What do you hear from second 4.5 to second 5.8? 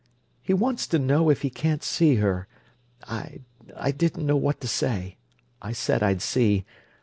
to say. I